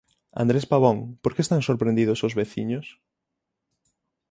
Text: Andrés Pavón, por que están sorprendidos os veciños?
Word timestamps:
Andrés 0.43 0.65
Pavón, 0.71 0.97
por 1.23 1.31
que 1.35 1.43
están 1.43 1.61
sorprendidos 1.69 2.19
os 2.27 2.35
veciños? 2.39 2.87